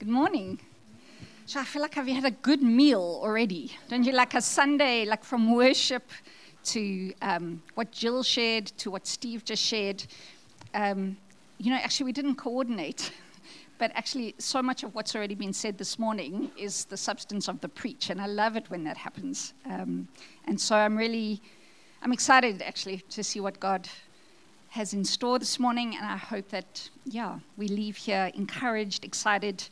[0.00, 0.58] Good morning.
[1.44, 3.76] So I feel like I've had a good meal already.
[3.90, 4.12] Don't you?
[4.12, 6.10] Like a Sunday, like from worship
[6.72, 10.06] to um, what Jill shared to what Steve just shared.
[10.72, 11.18] Um,
[11.58, 13.12] you know, actually, we didn't coordinate,
[13.78, 17.60] but actually, so much of what's already been said this morning is the substance of
[17.60, 19.52] the preach, and I love it when that happens.
[19.66, 20.08] Um,
[20.46, 21.42] and so I'm really,
[22.00, 23.86] I'm excited actually to see what God
[24.70, 29.64] has in store this morning, and I hope that, yeah, we leave here encouraged, excited.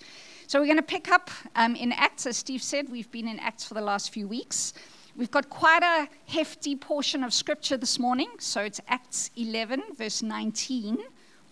[0.49, 3.39] So we're going to pick up um, in Acts, as Steve said, we've been in
[3.39, 4.75] Acts for the last few weeks.
[5.17, 10.21] We've got quite a hefty portion of scripture this morning, so it's Acts 11, verse
[10.21, 10.99] 19,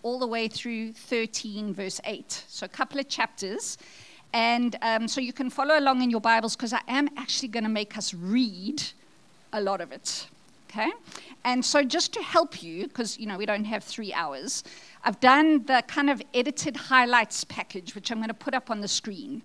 [0.03, 2.43] all the way through 13, verse 8.
[2.49, 3.77] So a couple of chapters.
[4.33, 7.63] And um, so you can follow along in your Bibles because I am actually going
[7.63, 8.83] to make us read
[9.53, 10.27] a lot of it.
[10.69, 10.91] Okay?
[11.43, 14.63] And so, just to help you, because you know we don't have three hours,
[15.03, 18.81] I've done the kind of edited highlights package, which I'm going to put up on
[18.81, 19.41] the screen.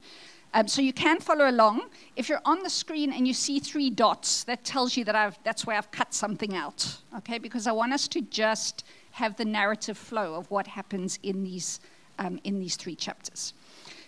[0.54, 1.88] Um, so you can follow along.
[2.14, 5.38] If you're on the screen and you see three dots, that tells you that I've,
[5.44, 6.98] that's where I've cut something out.
[7.16, 7.38] Okay?
[7.38, 11.80] Because I want us to just have the narrative flow of what happens in these
[12.18, 13.54] um, in these three chapters.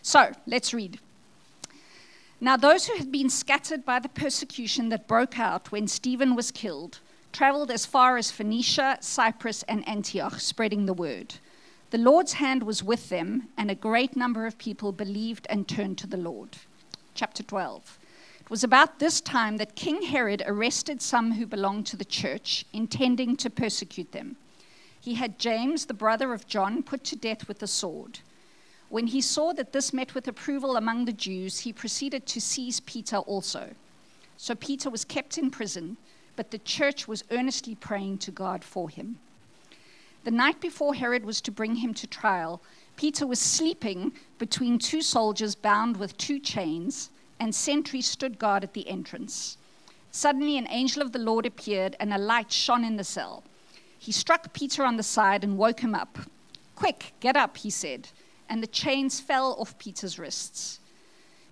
[0.03, 1.01] So let's read.
[2.41, 6.51] Now, those who had been scattered by the persecution that broke out when Stephen was
[6.51, 6.99] killed
[7.35, 11.35] traveled as far as Phoenicia, Cyprus, and Antioch, spreading the word.
[11.91, 15.99] The Lord's hand was with them, and a great number of people believed and turned
[15.99, 16.57] to the Lord.
[17.13, 17.99] Chapter 12.
[18.41, 22.67] It was about this time that King Herod arrested some who belonged to the church,
[22.73, 24.37] intending to persecute them.
[25.01, 28.21] He had James, the brother of John, put to death with the sword.
[28.91, 32.79] When he saw that this met with approval among the Jews, he proceeded to seize
[32.79, 33.71] Peter also.
[34.37, 35.97] So Peter was kept in prison
[36.37, 39.19] but the church was earnestly praying to God for him.
[40.25, 42.63] The night before Herod was to bring him to trial,
[42.97, 47.11] Peter was sleeping between two soldiers bound with two chains,
[47.41, 49.59] and sentries stood guard at the entrance.
[50.11, 53.43] Suddenly, an angel of the Lord appeared, and a light shone in the cell.
[53.99, 56.19] He struck Peter on the side and woke him up.
[56.77, 58.09] Quick, get up, he said,
[58.49, 60.81] and the chains fell off Peter's wrists.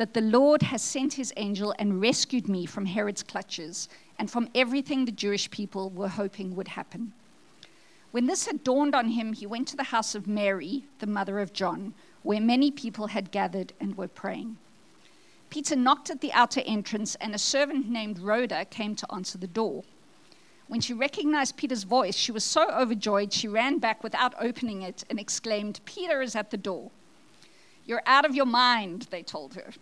[0.00, 3.86] that the Lord has sent his angel and rescued me from Herod's clutches
[4.18, 7.12] and from everything the Jewish people were hoping would happen.
[8.10, 11.38] When this had dawned on him, he went to the house of Mary, the mother
[11.38, 14.56] of John, where many people had gathered and were praying.
[15.50, 19.46] Peter knocked at the outer entrance, and a servant named Rhoda came to answer the
[19.46, 19.84] door.
[20.66, 25.04] When she recognized Peter's voice, she was so overjoyed she ran back without opening it
[25.10, 26.90] and exclaimed, Peter is at the door.
[27.84, 29.72] You're out of your mind, they told her.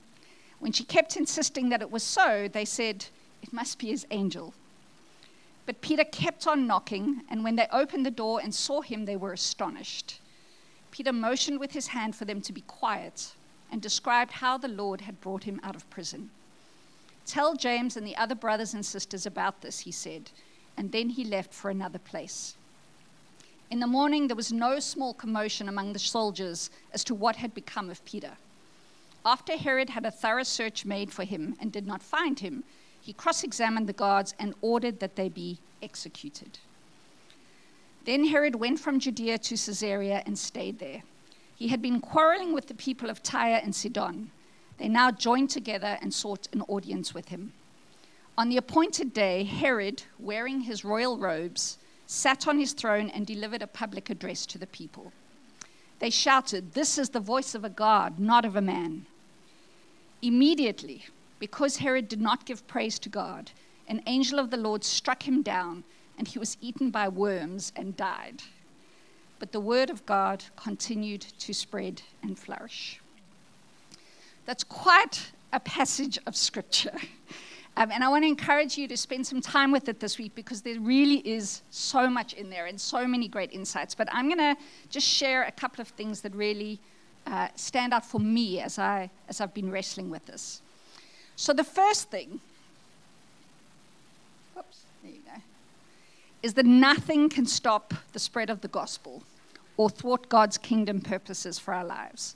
[0.61, 3.07] When she kept insisting that it was so, they said,
[3.43, 4.55] It must be his angel.
[5.67, 9.17] But Peter kept on knocking, and when they opened the door and saw him, they
[9.17, 10.21] were astonished.
[10.91, 13.35] Peter motioned with his hand for them to be quiet
[13.71, 16.31] and described how the Lord had brought him out of prison.
[17.27, 20.31] Tell James and the other brothers and sisters about this, he said,
[20.77, 22.57] and then he left for another place.
[23.71, 27.53] In the morning, there was no small commotion among the soldiers as to what had
[27.53, 28.39] become of Peter.
[29.25, 32.65] After Herod had a thorough search made for him and did not find him,
[33.01, 36.59] he cross examined the guards and ordered that they be executed.
[38.05, 41.03] Then Herod went from Judea to Caesarea and stayed there.
[41.55, 44.31] He had been quarreling with the people of Tyre and Sidon.
[44.79, 47.53] They now joined together and sought an audience with him.
[48.39, 53.63] On the appointed day, Herod, wearing his royal robes, sat on his throne and delivered
[53.63, 55.13] a public address to the people.
[55.99, 59.07] They shouted, This is the voice of a God, not of a man.
[60.23, 61.07] Immediately,
[61.39, 63.51] because Herod did not give praise to God,
[63.89, 65.85] an angel of the Lord struck him down,
[66.17, 68.43] and he was eaten by worms and died.
[69.39, 73.01] But the word of God continued to spread and flourish.
[74.45, 76.97] That's quite a passage of scripture.
[77.79, 80.35] Um, and I want to encourage you to spend some time with it this week
[80.35, 83.95] because there really is so much in there and so many great insights.
[83.95, 84.57] But I'm going to
[84.91, 86.81] just share a couple of things that really
[87.25, 90.61] uh, stand out for me as, I, as I've been wrestling with this.
[91.37, 92.41] So, the first thing,
[94.57, 95.41] whoops, there you go,
[96.43, 99.23] is that nothing can stop the spread of the gospel
[99.77, 102.35] or thwart God's kingdom purposes for our lives.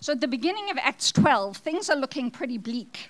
[0.00, 3.08] So, at the beginning of Acts 12, things are looking pretty bleak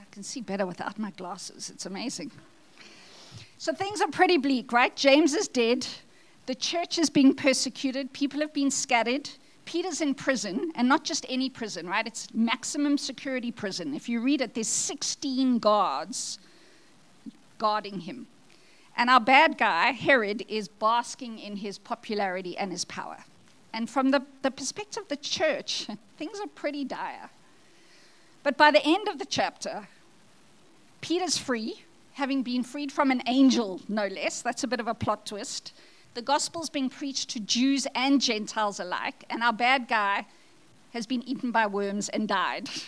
[0.00, 1.68] I can see better without my glasses.
[1.68, 2.30] It's amazing.
[3.58, 4.94] So things are pretty bleak, right?
[4.96, 5.86] James is dead.
[6.46, 8.12] The church is being persecuted.
[8.12, 9.28] People have been scattered.
[9.64, 12.06] Peter's in prison, and not just any prison, right?
[12.06, 13.94] It's maximum security prison.
[13.94, 16.38] If you read it, there's 16 guards
[17.58, 18.26] guarding him.
[18.96, 23.24] And our bad guy, Herod, is basking in his popularity and his power.
[23.72, 25.86] And from the, the perspective of the church,
[26.18, 27.30] things are pretty dire.
[28.42, 29.88] But by the end of the chapter,
[31.00, 31.84] Peter's free,
[32.14, 34.42] having been freed from an angel, no less.
[34.42, 35.72] That's a bit of a plot twist.
[36.14, 40.26] The gospel's being preached to Jews and Gentiles alike, and our bad guy
[40.92, 42.68] has been eaten by worms and died.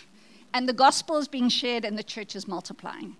[0.53, 3.17] And the gospel is being shared, and the church is multiplying.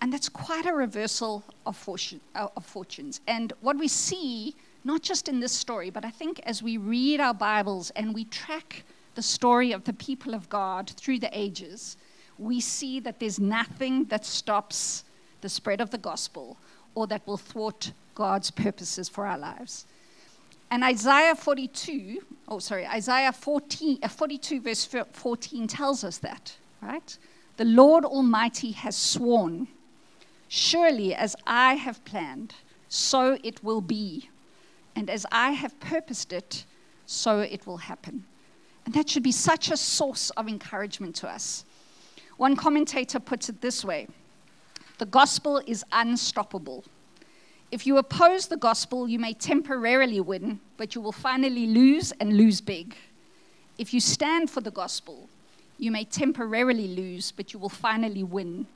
[0.00, 3.20] And that's quite a reversal of, fortune, uh, of fortunes.
[3.26, 7.20] And what we see, not just in this story, but I think as we read
[7.20, 8.84] our Bibles and we track
[9.16, 11.96] the story of the people of God through the ages,
[12.38, 15.04] we see that there's nothing that stops
[15.40, 16.56] the spread of the gospel
[16.94, 19.86] or that will thwart God's purposes for our lives.
[20.70, 27.16] And Isaiah 42, oh, sorry, Isaiah 14, uh, 42, verse 14 tells us that, right?
[27.56, 29.68] The Lord Almighty has sworn,
[30.48, 32.54] Surely as I have planned,
[32.88, 34.30] so it will be.
[34.94, 36.64] And as I have purposed it,
[37.04, 38.24] so it will happen.
[38.86, 41.64] And that should be such a source of encouragement to us.
[42.36, 44.06] One commentator puts it this way
[44.98, 46.84] The gospel is unstoppable.
[47.72, 52.36] If you oppose the gospel, you may temporarily win, but you will finally lose and
[52.36, 52.96] lose big.
[53.76, 55.28] If you stand for the gospel,
[55.76, 58.66] you may temporarily lose, but you will finally win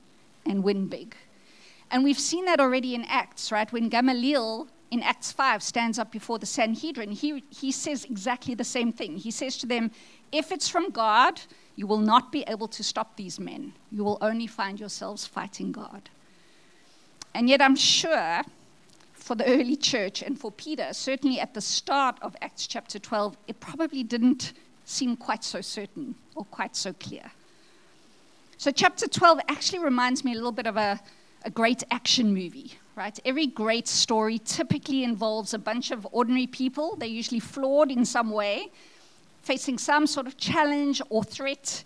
[0.45, 1.15] and win big.
[1.91, 3.73] And we've seen that already in Acts, right?
[3.73, 8.65] When Gamaliel in Acts 5 stands up before the Sanhedrin, he, he says exactly the
[8.65, 9.17] same thing.
[9.17, 9.93] He says to them,
[10.33, 11.41] If it's from God,
[11.77, 13.73] you will not be able to stop these men.
[13.93, 16.11] You will only find yourselves fighting God.
[17.35, 18.43] And yet, I'm sure
[19.13, 23.37] for the early church and for Peter, certainly at the start of Acts chapter 12,
[23.47, 24.55] it probably didn't
[24.85, 27.31] seem quite so certain or quite so clear.
[28.59, 31.01] So, chapter 12 actually reminds me a little bit of a,
[31.45, 33.19] a great action movie right?
[33.25, 36.97] Every great story typically involves a bunch of ordinary people.
[36.97, 38.71] They're usually flawed in some way,
[39.41, 41.83] facing some sort of challenge or threat.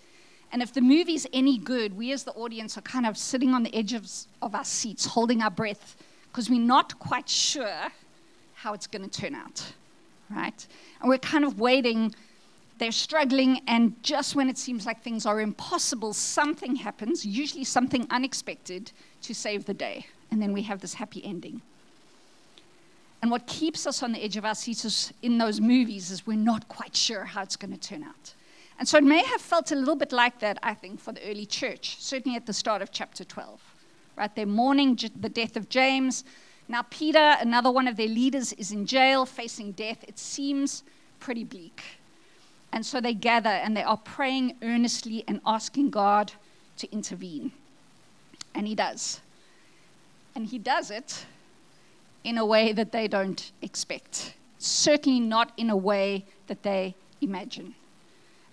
[0.50, 3.62] And if the movie's any good, we as the audience are kind of sitting on
[3.62, 4.10] the edge of,
[4.42, 5.96] of our seats, holding our breath,
[6.32, 7.82] because we're not quite sure
[8.54, 9.64] how it's going to turn out,
[10.28, 10.66] right?
[11.00, 12.12] And we're kind of waiting.
[12.78, 18.04] They're struggling, and just when it seems like things are impossible, something happens, usually something
[18.10, 18.90] unexpected,
[19.24, 21.60] to save the day and then we have this happy ending.
[23.22, 26.36] And what keeps us on the edge of our seats in those movies is we're
[26.36, 28.34] not quite sure how it's going to turn out.
[28.78, 31.22] And so it may have felt a little bit like that, I think, for the
[31.30, 33.60] early church, certainly at the start of chapter 12.
[34.18, 34.34] Right?
[34.34, 36.24] They're mourning the death of James.
[36.68, 40.04] Now, Peter, another one of their leaders, is in jail facing death.
[40.06, 40.82] It seems
[41.20, 41.82] pretty bleak.
[42.72, 46.32] And so they gather and they are praying earnestly and asking God
[46.78, 47.52] to intervene.
[48.54, 49.20] And he does.
[50.34, 51.26] And he does it
[52.24, 57.74] in a way that they don't expect, certainly not in a way that they imagine.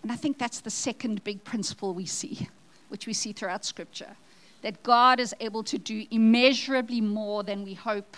[0.04, 2.48] And I think that's the second big principle we see,
[2.90, 4.16] which we see throughout Scripture
[4.62, 8.16] that God is able to do immeasurably more than we hope,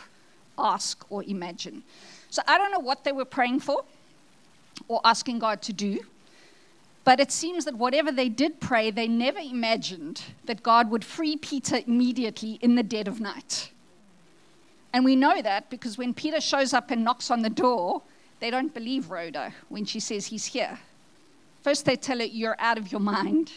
[0.57, 1.84] ask, or imagine.
[2.29, 3.86] So I don't know what they were praying for
[4.88, 6.01] or asking God to do,
[7.03, 11.36] but it seems that whatever they did pray, they never imagined that God would free
[11.36, 13.72] Peter immediately in the dead of night.
[14.93, 18.03] And we know that because when Peter shows up and knocks on the door,
[18.39, 20.79] they don't believe Rhoda when she says he's here.
[21.62, 23.51] First, they tell her, You're out of your mind.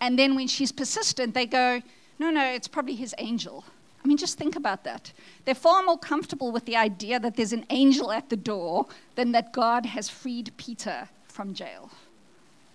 [0.00, 1.80] And then when she's persistent, they go,
[2.18, 3.64] No, no, it's probably his angel.
[4.04, 5.12] I mean, just think about that.
[5.44, 9.32] They're far more comfortable with the idea that there's an angel at the door than
[9.32, 11.90] that God has freed Peter from jail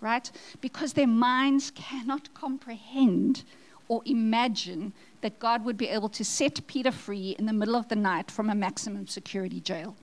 [0.01, 0.29] right?
[0.59, 3.43] Because their minds cannot comprehend
[3.87, 7.87] or imagine that God would be able to set Peter free in the middle of
[7.87, 9.95] the night from a maximum security jail.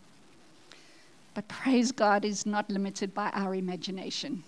[1.35, 4.45] But praise God is not limited by our imagination.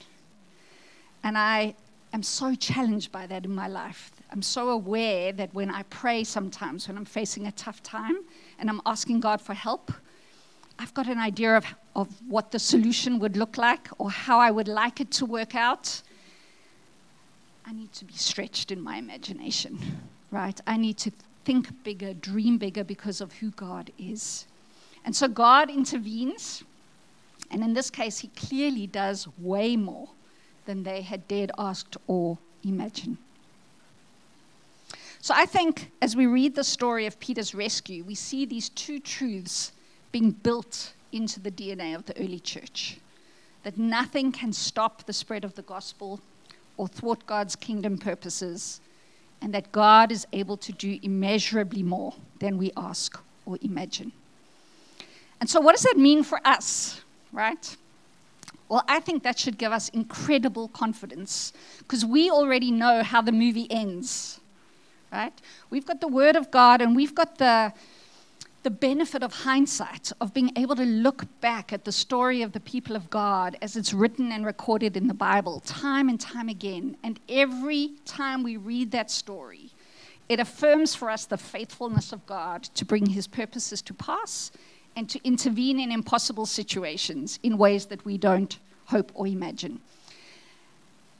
[1.22, 1.74] And I
[2.12, 4.10] am so challenged by that in my life.
[4.32, 8.18] I'm so aware that when I pray sometimes, when I'm facing a tough time
[8.58, 9.92] and I'm asking God for help,
[10.80, 14.50] I've got an idea of, of what the solution would look like or how I
[14.50, 16.00] would like it to work out.
[17.66, 19.78] I need to be stretched in my imagination,
[20.30, 20.58] right?
[20.66, 21.12] I need to
[21.44, 24.46] think bigger, dream bigger because of who God is.
[25.04, 26.64] And so God intervenes,
[27.50, 30.08] and in this case, He clearly does way more
[30.64, 33.18] than they had dared ask or imagine.
[35.20, 38.98] So I think as we read the story of Peter's rescue, we see these two
[38.98, 39.72] truths
[40.12, 42.98] being built into the DNA of the early church
[43.62, 46.20] that nothing can stop the spread of the gospel
[46.76, 48.80] or thwart God's kingdom purposes,
[49.42, 54.12] and that God is able to do immeasurably more than we ask or imagine.
[55.40, 57.02] And so, what does that mean for us,
[57.32, 57.76] right?
[58.68, 63.32] Well, I think that should give us incredible confidence because we already know how the
[63.32, 64.40] movie ends,
[65.12, 65.32] right?
[65.70, 67.72] We've got the Word of God and we've got the,
[68.62, 72.60] the benefit of hindsight, of being able to look back at the story of the
[72.60, 76.96] people of God as it's written and recorded in the Bible time and time again.
[77.02, 79.70] And every time we read that story,
[80.28, 84.50] it affirms for us the faithfulness of God to bring his purposes to pass
[84.94, 89.80] and to intervene in impossible situations in ways that we don't hope or imagine.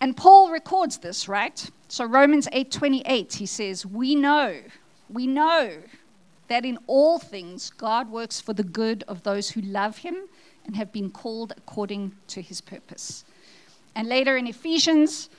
[0.01, 1.71] And Paul records this, right?
[1.89, 4.61] So Romans 8:28 he says, "We know,
[5.09, 5.83] we know
[6.51, 10.17] that in all things God works for the good of those who love him
[10.67, 13.25] and have been called according to his purpose."
[13.95, 15.31] And later in Ephesians,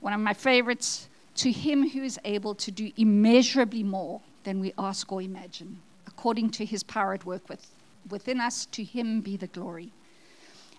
[0.00, 4.72] one of my favorites, to him who is able to do immeasurably more than we
[4.78, 7.74] ask or imagine, according to his power at work with,
[8.08, 9.92] within us, to him be the glory.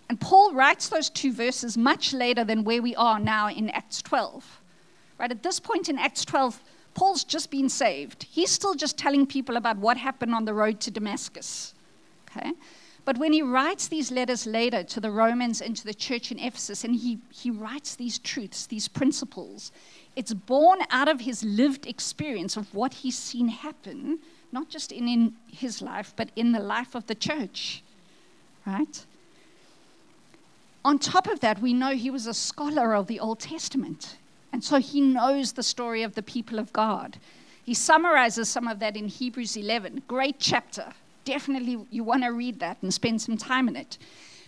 [0.08, 4.02] And Paul writes those two verses much later than where we are now in Acts
[4.02, 4.62] 12.
[5.18, 6.62] Right at this point in Acts 12,
[6.96, 8.24] Paul's just been saved.
[8.24, 11.76] He's still just telling people about what happened on the road to Damascus.
[12.30, 12.54] Okay?
[13.04, 16.40] But when he writes these letters later to the Romans and to the church in
[16.40, 19.72] Ephesus, and he, he writes these truths, these principles,
[20.16, 24.20] it's born out of his lived experience of what he's seen happen,
[24.52, 27.84] not just in, in his life, but in the life of the church.
[28.66, 29.06] Right?
[30.84, 34.18] On top of that, we know he was a scholar of the Old Testament.
[34.56, 37.18] And so he knows the story of the people of God.
[37.66, 40.04] He summarizes some of that in Hebrews 11.
[40.08, 40.94] Great chapter.
[41.26, 43.98] Definitely, you want to read that and spend some time in it.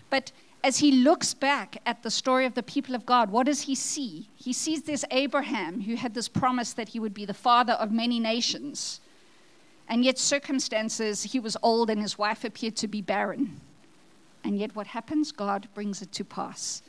[0.09, 0.31] But
[0.63, 3.75] as he looks back at the story of the people of God, what does he
[3.75, 4.29] see?
[4.37, 7.91] He sees this Abraham who had this promise that he would be the father of
[7.91, 9.01] many nations.
[9.89, 13.59] And yet, circumstances, he was old and his wife appeared to be barren.
[14.45, 15.33] And yet, what happens?
[15.33, 16.81] God brings it to pass.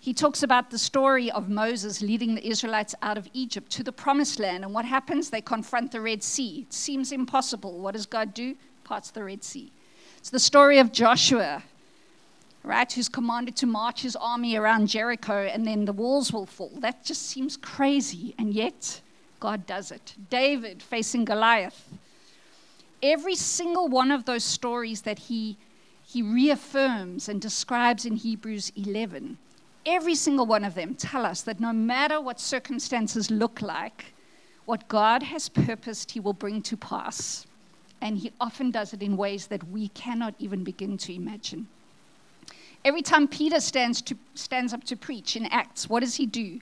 [0.00, 3.92] He talks about the story of Moses leading the Israelites out of Egypt to the
[3.92, 4.64] promised land.
[4.64, 5.30] And what happens?
[5.30, 6.66] They confront the Red Sea.
[6.66, 7.78] It seems impossible.
[7.78, 8.56] What does God do?
[8.82, 9.70] Parts the Red Sea.
[10.18, 11.62] It's the story of Joshua
[12.62, 16.72] right, who's commanded to march his army around Jericho and then the walls will fall.
[16.76, 19.00] That just seems crazy, and yet
[19.38, 20.14] God does it.
[20.28, 21.88] David facing Goliath.
[23.02, 25.56] Every single one of those stories that he,
[26.06, 29.38] he reaffirms and describes in Hebrews 11,
[29.86, 34.12] every single one of them tell us that no matter what circumstances look like,
[34.64, 37.46] what God has purposed, he will bring to pass.
[38.00, 41.66] And he often does it in ways that we cannot even begin to imagine.
[42.84, 46.60] Every time Peter stands, to, stands up to preach in Acts, what does he do?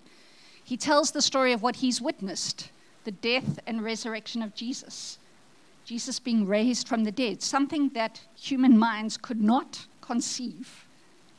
[0.64, 2.70] He tells the story of what he's witnessed
[3.04, 5.18] the death and resurrection of Jesus.
[5.86, 10.84] Jesus being raised from the dead, something that human minds could not conceive,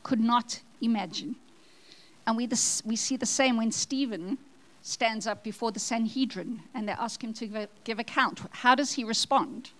[0.02, 1.36] could not imagine.
[2.26, 4.38] And we, this, we see the same when Stephen
[4.82, 8.40] stands up before the Sanhedrin and they ask him to give, give account.
[8.50, 9.70] How does he respond?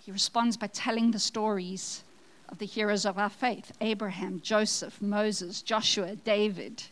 [0.00, 2.04] He responds by telling the stories
[2.48, 6.82] of the heroes of our faith Abraham, Joseph, Moses, Joshua, David.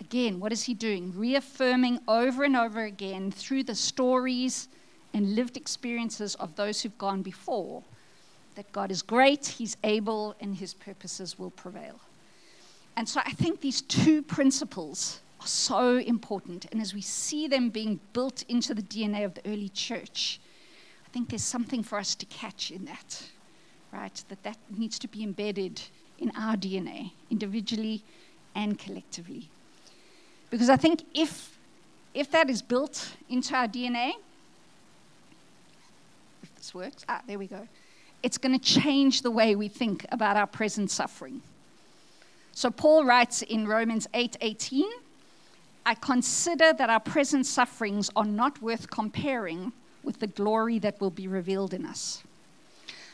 [0.00, 1.12] Again, what is he doing?
[1.16, 4.68] Reaffirming over and over again through the stories
[5.14, 7.82] and lived experiences of those who've gone before
[8.54, 12.00] that God is great, He's able, and His purposes will prevail.
[12.96, 16.66] And so I think these two principles are so important.
[16.70, 20.40] And as we see them being built into the DNA of the early church,
[21.06, 23.22] I think there's something for us to catch in that
[23.92, 24.24] right?
[24.28, 25.80] That that needs to be embedded
[26.18, 28.02] in our DNA, individually
[28.54, 29.48] and collectively.
[30.50, 31.58] Because I think if,
[32.14, 34.12] if that is built into our DNA,
[36.42, 37.68] if this works, ah, there we go,
[38.22, 41.42] it's going to change the way we think about our present suffering.
[42.52, 44.84] So Paul writes in Romans 8:18,
[45.84, 51.10] I consider that our present sufferings are not worth comparing with the glory that will
[51.10, 52.22] be revealed in us.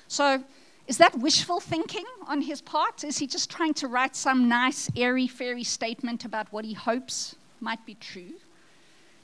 [0.09, 0.45] So
[0.87, 3.04] is that wishful thinking on his part?
[3.04, 7.37] Is he just trying to write some nice, airy, fairy statement about what he hopes
[7.61, 8.35] might be true?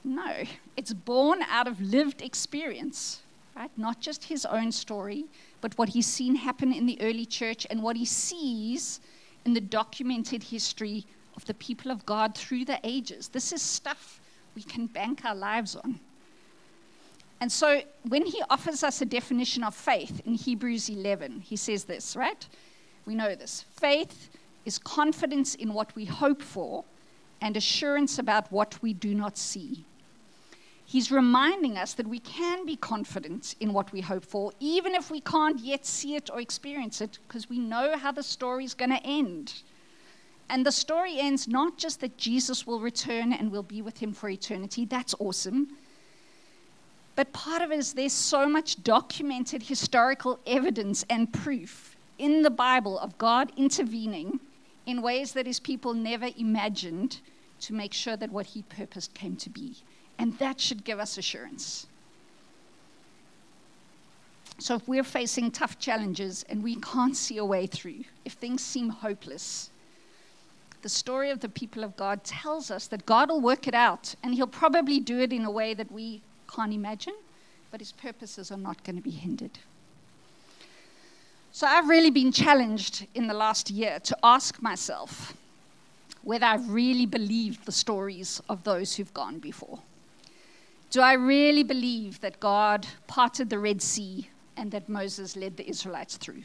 [0.04, 0.44] No,
[0.76, 3.22] it's born out of lived experience,
[3.56, 3.70] right?
[3.78, 5.24] Not just his own story,
[5.62, 9.00] but what he's seen happen in the early church and what he sees
[9.44, 13.28] in the documented history of the people of God through the ages.
[13.28, 14.20] This is stuff
[14.54, 16.00] we can bank our lives on.
[17.40, 21.84] And so when he offers us a definition of faith in Hebrews 11, he says
[21.84, 22.46] this, right?
[23.04, 23.64] We know this.
[23.76, 24.30] Faith
[24.64, 26.84] is confidence in what we hope for
[27.40, 29.84] and assurance about what we do not see.
[30.94, 35.10] He's reminding us that we can be confident in what we hope for, even if
[35.10, 38.74] we can't yet see it or experience it, because we know how the story is
[38.74, 39.54] going to end.
[40.48, 44.12] And the story ends not just that Jesus will return and we'll be with him
[44.12, 45.76] for eternity, that's awesome.
[47.16, 52.50] But part of it is there's so much documented historical evidence and proof in the
[52.50, 54.38] Bible of God intervening
[54.86, 57.18] in ways that his people never imagined
[57.62, 59.74] to make sure that what he purposed came to be.
[60.18, 61.86] And that should give us assurance.
[64.58, 68.62] So if we're facing tough challenges and we can't see a way through, if things
[68.62, 69.70] seem hopeless,
[70.82, 74.14] the story of the people of God tells us that God will work it out
[74.22, 76.20] and he'll probably do it in a way that we
[76.54, 77.14] can't imagine,
[77.70, 79.58] but his purposes are not going to be hindered.
[81.52, 85.34] So I've really been challenged in the last year to ask myself
[86.22, 89.80] whether I really believed the stories of those who've gone before.
[90.94, 95.68] Do I really believe that God parted the Red Sea and that Moses led the
[95.68, 96.44] Israelites through?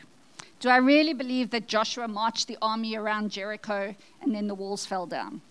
[0.59, 4.87] Do I really believe that Joshua marched the army around Jericho and then the walls
[4.87, 5.41] fell down?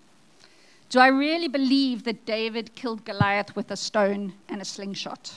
[0.89, 5.31] Do I really believe that David killed Goliath with a stone and a slingshot?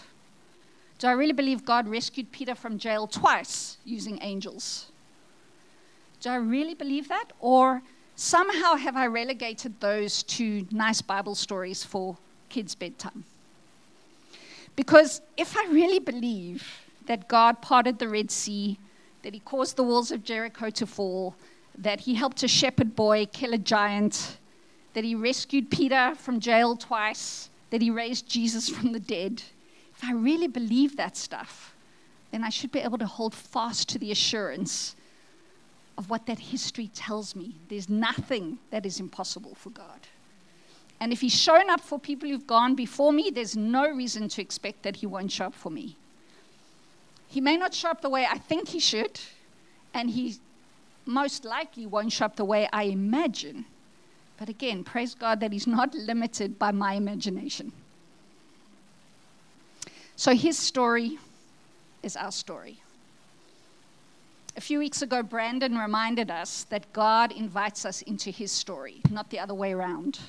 [0.99, 4.87] Do I really believe God rescued Peter from jail twice using angels?
[6.21, 7.26] Do I really believe that?
[7.38, 7.81] Or
[8.16, 12.16] somehow have I relegated those to nice Bible stories for
[12.49, 13.23] kids' bedtime?
[14.76, 16.66] Because if I really believe
[17.06, 18.78] that God parted the Red Sea,
[19.22, 21.34] that he caused the walls of Jericho to fall,
[21.76, 24.38] that he helped a shepherd boy kill a giant,
[24.94, 29.42] that he rescued Peter from jail twice, that he raised Jesus from the dead,
[30.02, 31.74] if I really believe that stuff,
[32.32, 34.96] then I should be able to hold fast to the assurance
[35.96, 37.54] of what that history tells me.
[37.68, 40.00] There's nothing that is impossible for God.
[41.02, 44.40] And if he's shown up for people who've gone before me, there's no reason to
[44.40, 45.96] expect that he won't show up for me.
[47.26, 49.18] He may not show up the way I think he should,
[49.92, 50.36] and he
[51.04, 53.64] most likely won't show up the way I imagine.
[54.38, 57.72] But again, praise God that he's not limited by my imagination.
[60.14, 61.18] So his story
[62.04, 62.80] is our story.
[64.56, 69.30] A few weeks ago, Brandon reminded us that God invites us into his story, not
[69.30, 70.20] the other way around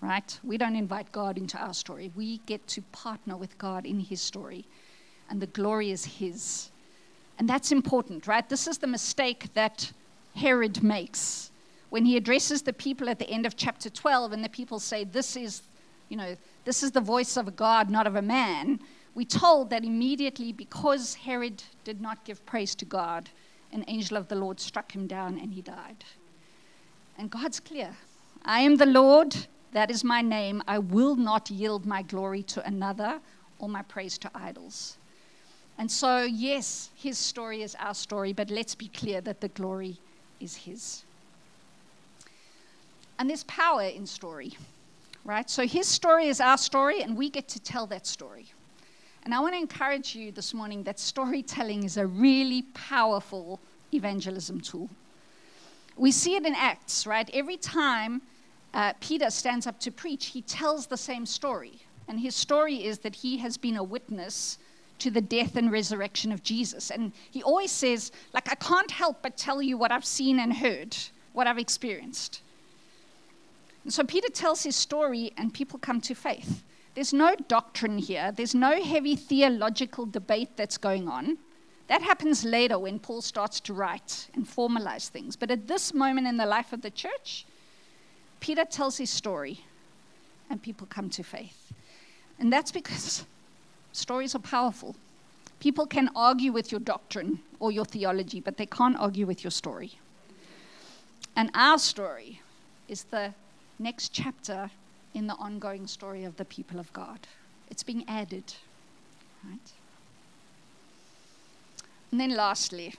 [0.00, 0.38] right?
[0.44, 2.10] We don't invite God into our story.
[2.14, 4.66] We get to partner with God in His story,
[5.28, 6.70] and the glory is His.
[7.38, 8.48] And that's important, right?
[8.48, 9.92] This is the mistake that
[10.34, 11.50] Herod makes
[11.90, 15.04] when he addresses the people at the end of chapter 12, and the people say,
[15.04, 15.62] This is,
[16.08, 18.80] you know, this is the voice of a God, not of a man.
[19.14, 23.30] We told that immediately because Herod did not give praise to God,
[23.72, 26.04] an angel of the Lord struck him down and he died.
[27.16, 27.96] And God's clear
[28.44, 29.34] I am the Lord,
[29.76, 30.62] that is my name.
[30.66, 33.20] I will not yield my glory to another
[33.58, 34.96] or my praise to idols.
[35.76, 39.98] And so, yes, his story is our story, but let's be clear that the glory
[40.40, 41.04] is his.
[43.18, 44.54] And there's power in story,
[45.26, 45.50] right?
[45.50, 48.46] So his story is our story, and we get to tell that story.
[49.24, 53.60] And I want to encourage you this morning that storytelling is a really powerful
[53.92, 54.88] evangelism tool.
[55.98, 57.28] We see it in Acts, right?
[57.34, 58.22] Every time
[58.74, 61.80] uh, Peter stands up to preach, he tells the same story.
[62.08, 64.58] And his story is that he has been a witness
[64.98, 66.90] to the death and resurrection of Jesus.
[66.90, 70.54] And he always says, like, I can't help but tell you what I've seen and
[70.54, 70.96] heard,
[71.32, 72.42] what I've experienced.
[73.84, 76.62] And so Peter tells his story, and people come to faith.
[76.94, 81.38] There's no doctrine here, there's no heavy theological debate that's going on.
[81.88, 85.36] That happens later when Paul starts to write and formalize things.
[85.36, 87.46] But at this moment in the life of the church,
[88.40, 89.60] Peter tells his story,
[90.50, 91.72] and people come to faith.
[92.38, 93.24] And that's because
[93.92, 94.96] stories are powerful.
[95.58, 99.50] People can argue with your doctrine or your theology, but they can't argue with your
[99.50, 99.98] story.
[101.34, 102.40] And our story
[102.88, 103.34] is the
[103.78, 104.70] next chapter
[105.14, 107.20] in the ongoing story of the people of God.
[107.70, 108.54] It's being added,
[109.44, 109.72] right?
[112.10, 112.94] And then lastly,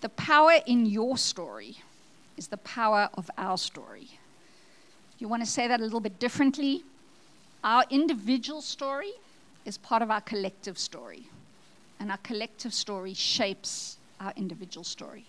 [0.00, 1.78] the power in your story
[2.36, 4.18] is the power of our story
[5.18, 6.82] you want to say that a little bit differently?
[7.64, 9.12] Our individual story
[9.64, 11.28] is part of our collective story,
[12.00, 15.26] and our collective story shapes our individual story.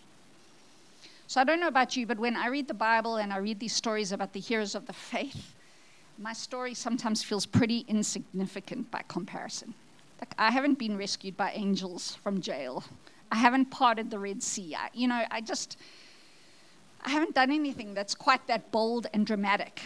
[1.28, 3.60] So I don't know about you, but when I read the Bible and I read
[3.60, 5.54] these stories about the heroes of the faith,
[6.17, 9.73] my story sometimes feels pretty insignificant by comparison.
[10.19, 12.84] Like, I haven't been rescued by angels from jail.
[13.32, 14.75] I haven't parted the Red Sea.
[14.75, 15.78] I, you know, I just,
[17.01, 19.81] I haven't done anything that's quite that bold and dramatic.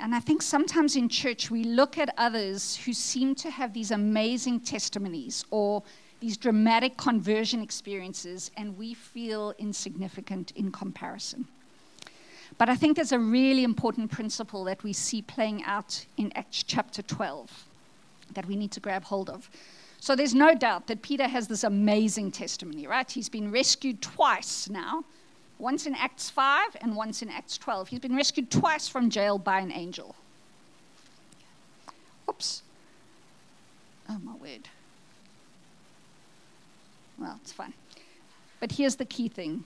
[0.00, 3.90] And I think sometimes in church we look at others who seem to have these
[3.90, 5.82] amazing testimonies or
[6.20, 11.46] these dramatic conversion experiences, and we feel insignificant in comparison.
[12.56, 16.64] But I think there's a really important principle that we see playing out in Acts
[16.64, 17.66] chapter 12
[18.34, 19.48] that we need to grab hold of.
[20.00, 23.08] So there's no doubt that Peter has this amazing testimony, right?
[23.10, 25.04] He's been rescued twice now,
[25.58, 27.88] once in Acts 5 and once in Acts 12.
[27.88, 30.14] He's been rescued twice from jail by an angel.
[32.28, 32.62] Oops.
[34.08, 34.68] Oh, my word.
[37.18, 37.74] Well, it's fine.
[38.60, 39.64] But here's the key thing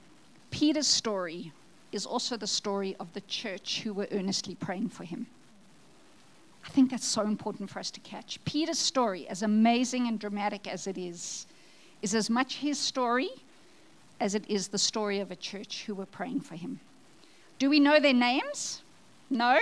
[0.51, 1.53] Peter's story
[1.93, 5.27] is also the story of the church who were earnestly praying for him.
[6.65, 8.43] I think that's so important for us to catch.
[8.45, 11.47] Peter's story, as amazing and dramatic as it is,
[12.01, 13.31] is as much his story
[14.23, 16.79] as it is the story of a church who were praying for him.
[17.59, 18.83] Do we know their names?
[19.29, 19.59] No.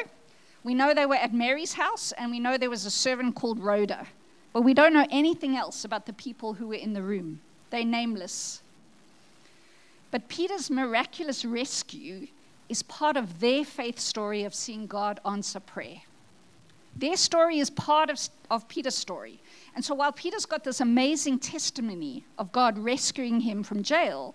[0.63, 3.59] We know they were at Mary's house, and we know there was a servant called
[3.59, 4.07] Rhoda.
[4.53, 7.41] But we don't know anything else about the people who were in the room.
[7.71, 8.63] They're nameless.
[10.11, 12.27] But Peter's miraculous rescue
[12.69, 16.03] is part of their faith story of seeing God answer prayer.
[16.97, 18.21] Their story is part of,
[18.51, 19.41] of Peter's story.
[19.75, 24.35] And so while Peter's got this amazing testimony of God rescuing him from jail,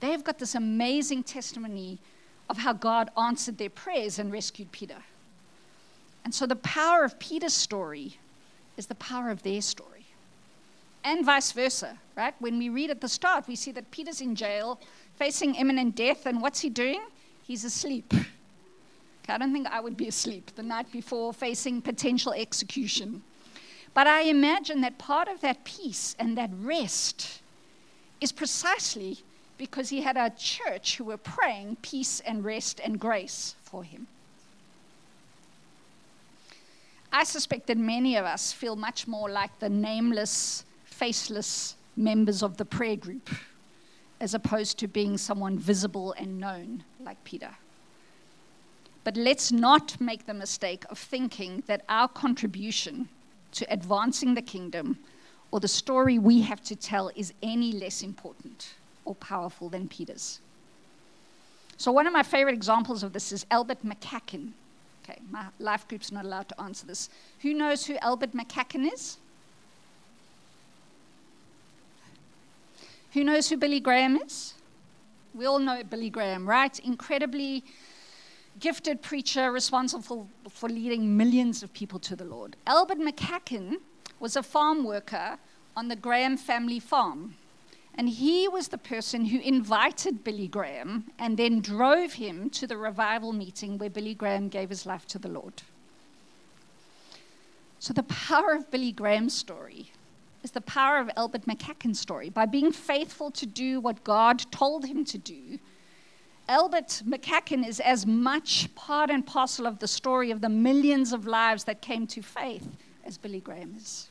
[0.00, 1.98] they've got this amazing testimony
[2.48, 5.02] of how God answered their prayers and rescued Peter.
[6.24, 8.18] And so the power of Peter's story
[8.76, 10.06] is the power of their story.
[11.04, 12.34] And vice versa, right?
[12.40, 14.80] When we read at the start, we see that Peter's in jail
[15.16, 17.00] facing imminent death, and what's he doing?
[17.46, 18.12] He's asleep.
[19.28, 23.22] I don't think I would be asleep the night before facing potential execution.
[23.94, 27.40] But I imagine that part of that peace and that rest
[28.20, 29.18] is precisely
[29.58, 34.06] because he had a church who were praying peace and rest and grace for him.
[37.12, 42.58] I suspect that many of us feel much more like the nameless, faceless members of
[42.58, 43.30] the prayer group
[44.20, 47.50] as opposed to being someone visible and known like Peter.
[49.04, 53.08] But let's not make the mistake of thinking that our contribution
[53.52, 54.98] to advancing the kingdom
[55.50, 58.74] or the story we have to tell is any less important
[59.06, 60.40] or powerful than Peter's.
[61.78, 64.52] So, one of my favorite examples of this is Albert McCracken.
[65.04, 67.08] Okay, my life group's not allowed to answer this.
[67.40, 69.18] Who knows who Albert McCracken is?
[73.12, 74.54] Who knows who Billy Graham is?
[75.34, 76.78] We all know Billy Graham, right?
[76.80, 77.62] Incredibly
[78.58, 82.56] gifted preacher responsible for leading millions of people to the Lord.
[82.66, 83.76] Albert McCracken
[84.18, 85.38] was a farm worker
[85.76, 87.34] on the Graham family farm.
[87.98, 92.76] And he was the person who invited Billy Graham and then drove him to the
[92.76, 95.62] revival meeting where Billy Graham gave his life to the Lord.
[97.78, 99.92] So, the power of Billy Graham's story
[100.42, 102.28] is the power of Albert McCracken's story.
[102.28, 105.58] By being faithful to do what God told him to do,
[106.48, 111.26] Albert McCracken is as much part and parcel of the story of the millions of
[111.26, 112.68] lives that came to faith
[113.04, 114.10] as Billy Graham is.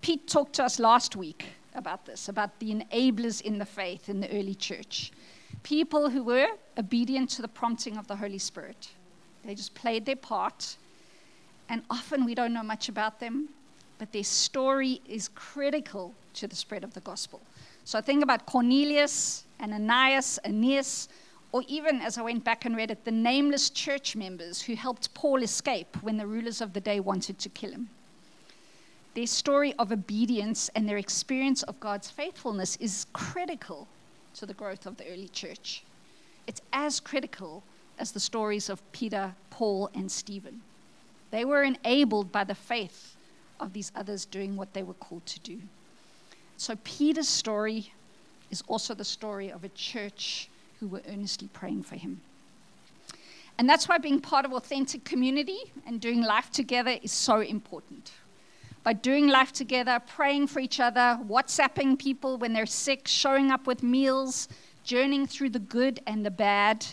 [0.00, 1.46] Pete talked to us last week
[1.78, 5.12] about this, about the enablers in the faith in the early church.
[5.62, 8.90] People who were obedient to the prompting of the Holy Spirit.
[9.44, 10.76] They just played their part.
[11.68, 13.48] And often we don't know much about them,
[13.98, 17.40] but their story is critical to the spread of the gospel.
[17.84, 21.08] So I think about Cornelius, Ananias, Aeneas,
[21.52, 25.14] or even as I went back and read it, the nameless church members who helped
[25.14, 27.88] Paul escape when the rulers of the day wanted to kill him.
[29.18, 33.88] Their story of obedience and their experience of God's faithfulness is critical
[34.34, 35.82] to the growth of the early church.
[36.46, 37.64] It's as critical
[37.98, 40.60] as the stories of Peter, Paul, and Stephen.
[41.32, 43.16] They were enabled by the faith
[43.58, 45.62] of these others doing what they were called to do.
[46.56, 47.92] So, Peter's story
[48.52, 52.20] is also the story of a church who were earnestly praying for him.
[53.58, 58.12] And that's why being part of authentic community and doing life together is so important.
[58.88, 63.66] By doing life together, praying for each other, WhatsApping people when they're sick, showing up
[63.66, 64.48] with meals,
[64.82, 66.86] journeying through the good and the bad,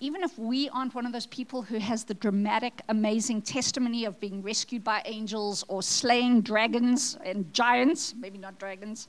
[0.00, 4.18] even if we aren't one of those people who has the dramatic, amazing testimony of
[4.18, 9.06] being rescued by angels or slaying dragons and giants, maybe not dragons,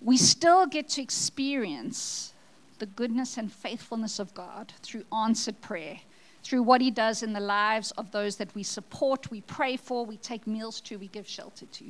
[0.00, 2.32] we still get to experience
[2.78, 5.98] the goodness and faithfulness of God through answered prayer,
[6.46, 10.06] through what he does in the lives of those that we support, we pray for,
[10.06, 11.84] we take meals to, we give shelter to.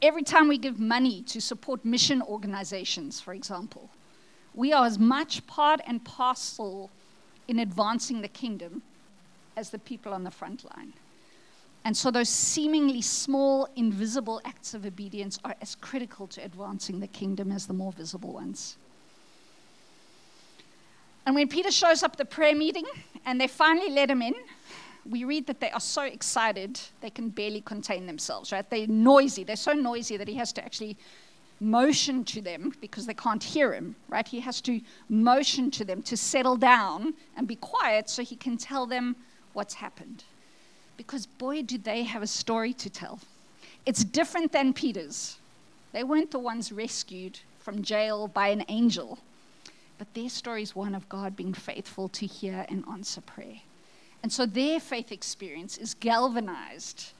[0.00, 3.90] Every time we give money to support mission organizations, for example,
[4.54, 6.90] we are as much part and parcel
[7.48, 8.82] in advancing the kingdom
[9.56, 10.92] as the people on the front line.
[11.84, 17.08] And so those seemingly small, invisible acts of obedience are as critical to advancing the
[17.08, 18.76] kingdom as the more visible ones.
[21.26, 22.84] And when Peter shows up at the prayer meeting
[23.24, 24.34] and they finally let him in,
[25.08, 28.68] we read that they are so excited they can barely contain themselves, right?
[28.68, 29.44] They're noisy.
[29.44, 30.96] They're so noisy that he has to actually
[31.60, 34.26] motion to them because they can't hear him, right?
[34.26, 38.56] He has to motion to them to settle down and be quiet so he can
[38.56, 39.16] tell them
[39.52, 40.24] what's happened.
[40.96, 43.20] Because boy, do they have a story to tell.
[43.86, 45.38] It's different than Peter's.
[45.92, 49.18] They weren't the ones rescued from jail by an angel
[50.02, 53.60] but their story is one of God being faithful to hear and answer prayer.
[54.24, 57.12] And so their faith experience is galvanized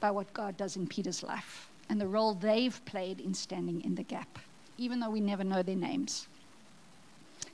[0.00, 3.94] by what God does in Peter's life and the role they've played in standing in
[3.94, 4.38] the gap,
[4.76, 6.26] even though we never know their names.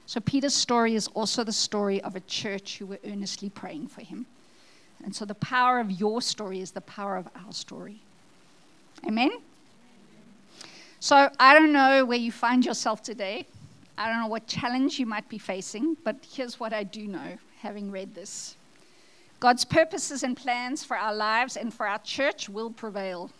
[0.06, 4.00] So Peter's story is also the story of a church who were earnestly praying for
[4.00, 4.26] him.
[5.04, 8.00] And so the power of your story is the power of our story.
[9.06, 9.30] Amen?
[11.08, 13.46] So I don't know where you find yourself today.
[13.96, 17.38] I don't know what challenge you might be facing, but here's what I do know,
[17.60, 18.56] having read this
[19.40, 23.30] God's purposes and plans for our lives and for our church will prevail.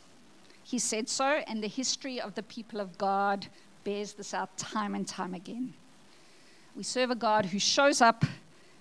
[0.64, 3.46] He said so, and the history of the people of God
[3.84, 5.74] bears this out time and time again.
[6.74, 8.24] We serve a God who shows up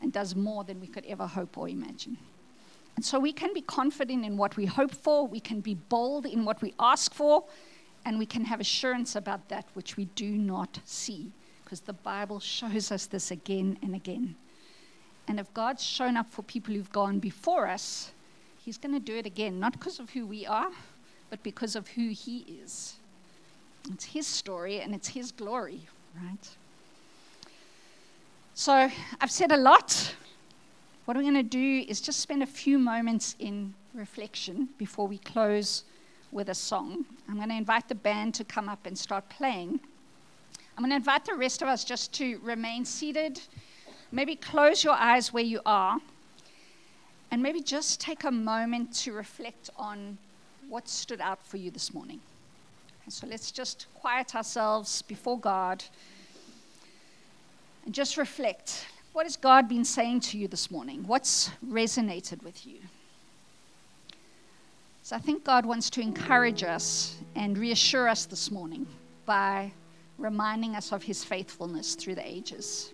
[0.02, 2.18] and does more than we could ever hope or imagine.
[2.96, 6.26] And so we can be confident in what we hope for, we can be bold
[6.26, 7.44] in what we ask for,
[8.08, 11.30] and we can have assurance about that which we do not see,
[11.62, 14.34] because the Bible shows us this again and again.
[15.28, 18.14] And if God's shown up for people who've gone before us,
[18.64, 20.70] He's going to do it again, not because of who we are,
[21.30, 22.96] but because of who He is.
[23.92, 25.82] It's His story and it's His glory,
[26.16, 26.50] right?
[28.54, 28.90] So
[29.20, 30.16] I've said a lot.
[31.04, 35.18] What we're going to do is just spend a few moments in reflection before we
[35.18, 35.84] close
[36.32, 37.06] with a song.
[37.28, 39.80] I'm going to invite the band to come up and start playing.
[40.78, 43.42] I'm going to invite the rest of us just to remain seated.
[44.12, 46.00] Maybe close your eyes where you are.
[47.32, 50.18] And maybe just take a moment to reflect on
[50.70, 52.20] what stood out for you this morning.
[53.10, 55.84] so let's just quiet ourselves before God
[57.86, 58.86] and just reflect.
[59.14, 61.06] What has God been saying to you this morning?
[61.08, 62.80] What's resonated with you?
[65.08, 68.86] So I think God wants to encourage us and reassure us this morning
[69.26, 69.72] by
[70.18, 72.94] reminding us of his faithfulness through the ages.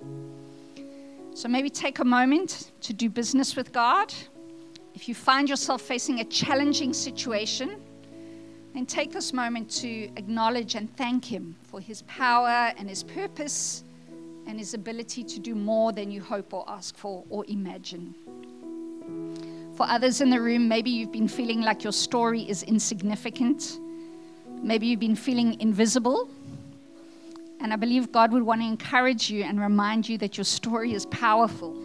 [1.34, 4.13] So maybe take a moment to do business with God.
[4.93, 7.82] If you find yourself facing a challenging situation,
[8.76, 13.84] then take this moment to acknowledge and thank Him for His power and His purpose
[14.45, 18.13] and His ability to do more than you hope or ask for or imagine.
[19.75, 23.79] For others in the room, maybe you've been feeling like your story is insignificant.
[24.62, 26.29] Maybe you've been feeling invisible.
[27.59, 30.93] And I believe God would want to encourage you and remind you that your story
[30.93, 31.75] is powerful.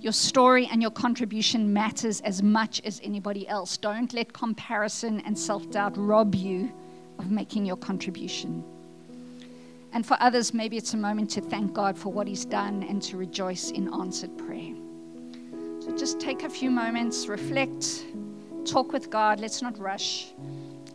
[0.00, 3.76] Your story and your contribution matters as much as anybody else.
[3.76, 6.72] Don't let comparison and self doubt rob you
[7.18, 8.62] of making your contribution.
[9.92, 13.02] And for others, maybe it's a moment to thank God for what He's done and
[13.02, 14.74] to rejoice in answered prayer.
[15.80, 18.04] So just take a few moments, reflect,
[18.66, 19.40] talk with God.
[19.40, 20.32] Let's not rush.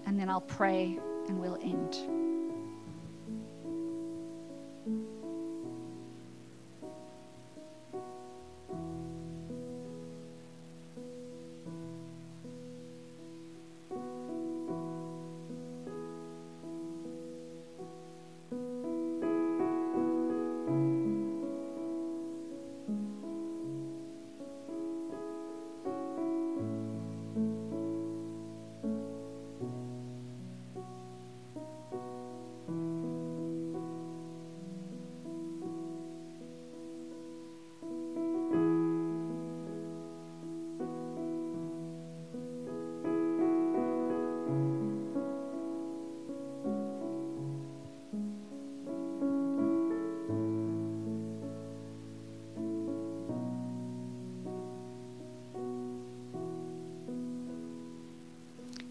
[0.05, 2.24] And then I'll pray and we'll end.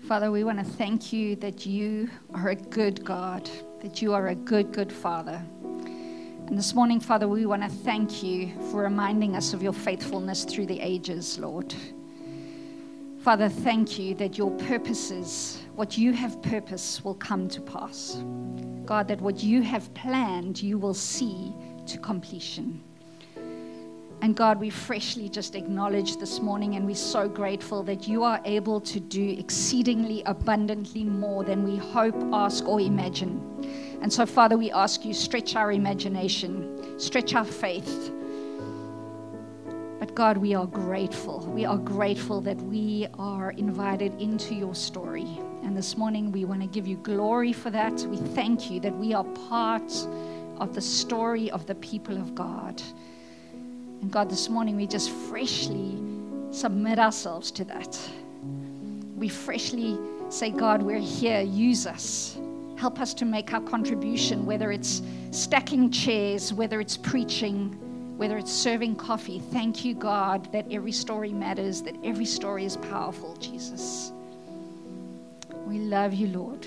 [0.06, 3.48] Father, we want to thank you that you are a good God,
[3.80, 5.42] that you are a good, good Father.
[6.46, 10.44] And this morning, Father, we want to thank you for reminding us of your faithfulness
[10.44, 11.74] through the ages, Lord.
[13.20, 18.22] Father, thank you that your purposes, what you have purpose, will come to pass.
[18.84, 21.54] God, that what you have planned, you will see
[21.86, 22.84] to completion.
[24.24, 28.40] And God, we freshly just acknowledge this morning, and we're so grateful that you are
[28.46, 33.38] able to do exceedingly abundantly more than we hope, ask, or imagine.
[34.00, 38.12] And so, Father, we ask you, stretch our imagination, stretch our faith
[40.04, 41.40] but God, we are grateful.
[41.46, 45.40] We are grateful that we are invited into your story.
[45.62, 47.92] And this morning, we want to give you glory for that.
[48.02, 49.90] We thank you that we are part
[50.58, 52.82] of the story of the people of God.
[54.04, 55.96] And God, this morning, we just freshly
[56.50, 57.98] submit ourselves to that.
[59.16, 61.40] We freshly say, God, we're here.
[61.40, 62.36] Use us.
[62.76, 67.80] Help us to make our contribution, whether it's stacking chairs, whether it's preaching
[68.18, 72.76] whether it's serving coffee, thank you, God, that every story matters, that every story is
[72.76, 74.12] powerful, Jesus.
[75.66, 76.64] We love you, Lord.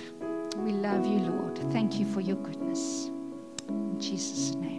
[0.57, 1.57] We love you, Lord.
[1.71, 3.09] Thank you for your goodness.
[3.69, 4.76] In Jesus' name.